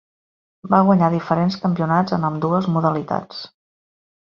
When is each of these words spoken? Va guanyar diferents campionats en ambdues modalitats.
Va 0.73 0.79
guanyar 0.87 1.09
diferents 1.15 1.59
campionats 1.67 2.17
en 2.19 2.27
ambdues 2.31 2.73
modalitats. 2.79 3.47